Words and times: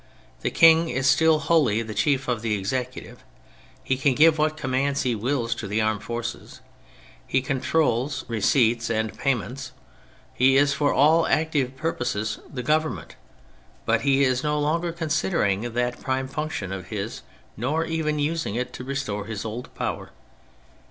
The 0.41 0.49
King 0.49 0.89
is 0.89 1.05
still 1.05 1.37
wholly 1.37 1.83
the 1.83 1.93
chief 1.93 2.27
of 2.27 2.41
the 2.41 2.57
Executive; 2.57 3.23
he 3.83 3.97
can 3.97 4.15
give 4.15 4.39
what 4.39 4.57
commands 4.57 5.03
he 5.03 5.13
wills 5.13 5.53
to 5.53 5.67
the 5.67 5.79
armed 5.79 6.01
force; 6.01 6.59
he 7.27 7.39
controls 7.39 8.25
receipts 8.27 8.89
and 8.89 9.15
payments; 9.15 9.73
he 10.33 10.57
is 10.57 10.73
for 10.73 10.91
all 10.91 11.27
active 11.27 11.75
purposes 11.77 12.39
the 12.51 12.63
Government. 12.63 13.15
But 13.85 14.01
he 14.01 14.23
is 14.23 14.41
no 14.41 14.59
longer 14.59 14.91
considering 14.91 15.71
that 15.73 16.01
prime 16.01 16.27
function 16.27 16.71
of 16.71 16.87
his, 16.87 17.21
nor 17.55 17.85
even 17.85 18.17
using 18.17 18.55
it 18.55 18.73
to 18.73 18.83
restore 18.83 19.25
his 19.25 19.45
old 19.45 19.71
power. 19.75 20.09